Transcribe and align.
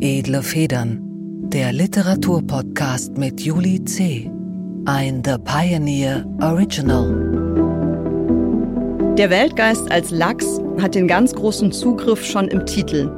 Edle 0.00 0.42
Federn, 0.42 0.98
der 1.52 1.72
Literaturpodcast 1.72 3.16
mit 3.16 3.40
Juli 3.42 3.84
C. 3.84 4.28
Ein 4.86 5.22
The 5.24 5.36
Pioneer 5.44 6.26
Original. 6.42 7.14
Der 9.16 9.30
Weltgeist 9.30 9.88
als 9.92 10.10
Lachs 10.10 10.60
hat 10.80 10.96
den 10.96 11.06
ganz 11.06 11.32
großen 11.32 11.70
Zugriff 11.70 12.24
schon 12.24 12.48
im 12.48 12.66
Titel. 12.66 13.08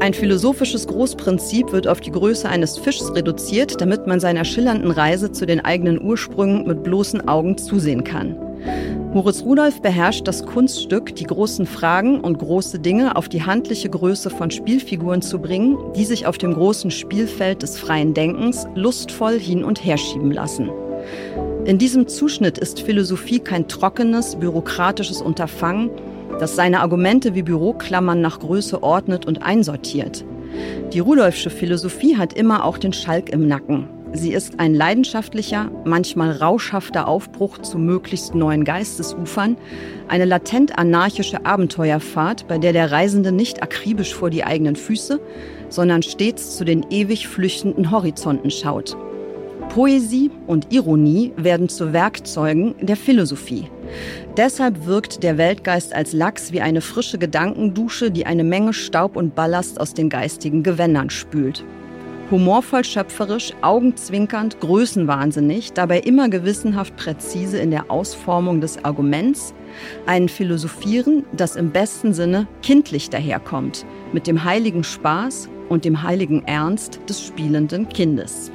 Ein 0.00 0.12
philosophisches 0.12 0.88
Großprinzip 0.88 1.70
wird 1.70 1.86
auf 1.86 2.00
die 2.00 2.10
Größe 2.10 2.48
eines 2.48 2.78
Fischs 2.78 3.14
reduziert, 3.14 3.80
damit 3.80 4.08
man 4.08 4.18
seiner 4.18 4.44
schillernden 4.44 4.90
Reise 4.90 5.30
zu 5.30 5.46
den 5.46 5.60
eigenen 5.60 6.02
Ursprüngen 6.02 6.66
mit 6.66 6.82
bloßen 6.82 7.28
Augen 7.28 7.56
zusehen 7.58 8.02
kann. 8.02 8.34
Moritz 9.12 9.42
Rudolph 9.42 9.82
beherrscht 9.82 10.28
das 10.28 10.46
Kunststück, 10.46 11.16
die 11.16 11.24
großen 11.24 11.66
Fragen 11.66 12.20
und 12.20 12.38
große 12.38 12.78
Dinge 12.78 13.16
auf 13.16 13.28
die 13.28 13.42
handliche 13.42 13.90
Größe 13.90 14.30
von 14.30 14.52
Spielfiguren 14.52 15.20
zu 15.20 15.40
bringen, 15.40 15.76
die 15.96 16.04
sich 16.04 16.26
auf 16.26 16.38
dem 16.38 16.54
großen 16.54 16.92
Spielfeld 16.92 17.64
des 17.64 17.76
freien 17.76 18.14
Denkens 18.14 18.68
lustvoll 18.76 19.36
hin 19.36 19.64
und 19.64 19.84
her 19.84 19.98
schieben 19.98 20.30
lassen. 20.30 20.70
In 21.64 21.76
diesem 21.76 22.06
Zuschnitt 22.06 22.56
ist 22.56 22.82
Philosophie 22.82 23.40
kein 23.40 23.66
trockenes, 23.66 24.36
bürokratisches 24.36 25.20
Unterfangen, 25.20 25.90
das 26.38 26.54
seine 26.54 26.78
Argumente 26.78 27.34
wie 27.34 27.42
Büroklammern 27.42 28.20
nach 28.20 28.38
Größe 28.38 28.80
ordnet 28.80 29.26
und 29.26 29.42
einsortiert. 29.42 30.24
Die 30.92 31.00
Rudolfsche 31.00 31.50
Philosophie 31.50 32.16
hat 32.16 32.34
immer 32.34 32.64
auch 32.64 32.78
den 32.78 32.92
Schalk 32.92 33.30
im 33.30 33.48
Nacken. 33.48 33.88
Sie 34.12 34.32
ist 34.32 34.58
ein 34.58 34.74
leidenschaftlicher, 34.74 35.70
manchmal 35.84 36.32
rauschhafter 36.32 37.06
Aufbruch 37.06 37.58
zu 37.58 37.78
möglichst 37.78 38.34
neuen 38.34 38.64
Geistesufern, 38.64 39.56
eine 40.08 40.24
latent 40.24 40.76
anarchische 40.78 41.46
Abenteuerfahrt, 41.46 42.48
bei 42.48 42.58
der 42.58 42.72
der 42.72 42.90
Reisende 42.90 43.30
nicht 43.30 43.62
akribisch 43.62 44.12
vor 44.12 44.30
die 44.30 44.42
eigenen 44.42 44.74
Füße, 44.74 45.20
sondern 45.68 46.02
stets 46.02 46.56
zu 46.56 46.64
den 46.64 46.86
ewig 46.90 47.28
flüchtenden 47.28 47.92
Horizonten 47.92 48.50
schaut. 48.50 48.96
Poesie 49.68 50.32
und 50.48 50.72
Ironie 50.72 51.32
werden 51.36 51.68
zu 51.68 51.92
Werkzeugen 51.92 52.74
der 52.80 52.96
Philosophie. 52.96 53.70
Deshalb 54.36 54.86
wirkt 54.86 55.22
der 55.22 55.38
Weltgeist 55.38 55.94
als 55.94 56.12
Lachs 56.12 56.50
wie 56.50 56.60
eine 56.60 56.80
frische 56.80 57.18
Gedankendusche, 57.18 58.10
die 58.10 58.26
eine 58.26 58.42
Menge 58.42 58.72
Staub 58.72 59.14
und 59.14 59.36
Ballast 59.36 59.80
aus 59.80 59.94
den 59.94 60.08
geistigen 60.08 60.64
Gewändern 60.64 61.10
spült. 61.10 61.64
Humorvoll 62.30 62.84
schöpferisch, 62.84 63.52
augenzwinkernd, 63.60 64.60
größenwahnsinnig, 64.60 65.72
dabei 65.72 65.98
immer 65.98 66.28
gewissenhaft 66.28 66.94
präzise 66.96 67.58
in 67.58 67.72
der 67.72 67.90
Ausformung 67.90 68.60
des 68.60 68.84
Arguments, 68.84 69.52
ein 70.06 70.28
Philosophieren, 70.28 71.24
das 71.32 71.56
im 71.56 71.70
besten 71.70 72.14
Sinne 72.14 72.46
kindlich 72.62 73.10
daherkommt, 73.10 73.84
mit 74.12 74.28
dem 74.28 74.44
heiligen 74.44 74.84
Spaß 74.84 75.48
und 75.68 75.84
dem 75.84 76.04
heiligen 76.04 76.44
Ernst 76.46 77.00
des 77.08 77.20
spielenden 77.20 77.88
Kindes. 77.88 78.52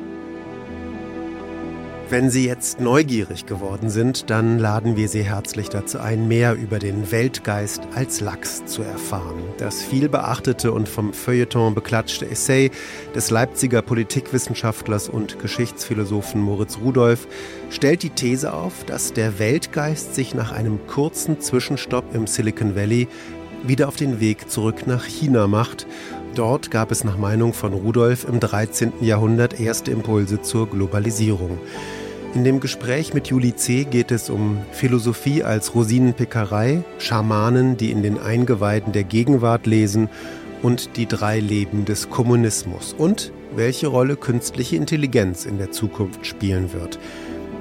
Wenn 2.08 2.30
Sie 2.30 2.46
jetzt 2.46 2.80
neugierig 2.80 3.48
geworden 3.48 3.90
sind, 3.90 4.30
dann 4.30 4.60
laden 4.60 4.96
wir 4.96 5.10
Sie 5.10 5.24
herzlich 5.24 5.70
dazu 5.70 6.00
ein, 6.00 6.28
mehr 6.28 6.54
über 6.54 6.78
den 6.78 7.12
Weltgeist 7.12 7.82
als 7.96 8.22
Lachs 8.22 8.64
zu 8.66 8.84
erfahren. 8.84 9.42
Das 9.58 9.82
viel 9.82 10.08
beachtete 10.08 10.72
und 10.72 10.88
vom 10.88 11.14
Feuilleton 11.14 11.74
beklatschte 11.74 12.30
Essay 12.30 12.70
des 13.16 13.32
Leipziger 13.32 13.82
Politikwissenschaftlers 13.82 15.10
und 15.10 15.40
Geschichtsphilosophen 15.40 16.42
Moritz 16.42 16.78
Rudolph 16.78 17.28
stellt 17.72 18.04
die 18.04 18.12
These 18.12 18.54
auf, 18.54 18.84
dass 18.86 19.14
der 19.14 19.40
Weltgeist 19.40 20.14
sich 20.14 20.36
nach 20.36 20.52
einem 20.52 20.86
kurzen 20.86 21.42
Zwischenstopp 21.42 22.14
im 22.14 22.28
Silicon 22.28 22.76
Valley 22.76 23.08
wieder 23.64 23.88
auf 23.88 23.96
den 23.96 24.20
Weg 24.20 24.52
zurück 24.52 24.86
nach 24.86 25.06
China 25.06 25.48
macht. 25.48 25.88
Dort 26.36 26.70
gab 26.70 26.92
es 26.92 27.06
nach 27.06 27.18
Meinung 27.18 27.54
von 27.54 27.74
Rudolf 27.74 28.28
im 28.28 28.42
13. 28.42 28.92
Jahrhundert 29.00 29.58
erste 29.58 29.92
Impulse 29.92 30.42
zur 30.42 30.70
Globalisierung. 30.70 31.58
In 32.34 32.44
dem 32.44 32.60
Gespräch 32.60 33.14
mit 33.14 33.28
Juli 33.28 33.56
C. 33.56 33.86
geht 33.86 34.12
es 34.12 34.30
um 34.30 34.58
Philosophie 34.74 35.44
als 35.44 35.74
Rosinenpickerei, 35.74 36.84
Schamanen, 36.98 37.78
die 37.78 37.90
in 37.90 38.04
den 38.04 38.20
Eingeweiden 38.20 38.92
der 38.92 39.06
Gegenwart 39.06 39.66
lesen 39.66 40.10
und 40.62 40.98
die 40.98 41.06
drei 41.06 41.40
Leben 41.40 41.86
des 41.86 42.10
Kommunismus 42.10 42.94
und 42.98 43.32
welche 43.56 43.88
Rolle 43.88 44.18
künstliche 44.18 44.76
Intelligenz 44.76 45.46
in 45.46 45.58
der 45.58 45.72
Zukunft 45.72 46.26
spielen 46.26 46.74
wird. 46.74 47.00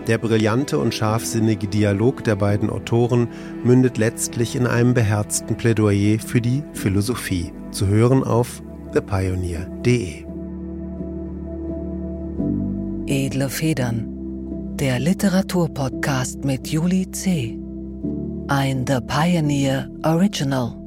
Der 0.07 0.19
brillante 0.19 0.79
und 0.79 0.93
scharfsinnige 0.93 1.67
Dialog 1.67 2.25
der 2.25 2.37
beiden 2.37 2.69
Autoren 2.69 3.29
mündet 3.65 3.97
letztlich 3.97 4.55
in 4.55 4.67
einem 4.67 4.93
beherzten 4.93 5.57
Plädoyer 5.57 6.19
für 6.19 6.43
die 6.43 6.63
Philosophie. 6.75 7.53
Zu 7.71 7.87
hören 7.87 8.23
auf 8.23 8.63
thepioneer.de. 8.93 10.25
Edle 13.07 13.49
Federn, 13.49 14.77
der 14.77 14.99
Literaturpodcast 14.99 16.45
mit 16.45 16.69
Juli 16.69 17.11
C. 17.11 17.59
Ein 18.49 18.85
The 18.87 18.99
Pioneer 19.07 19.91
Original. 20.05 20.84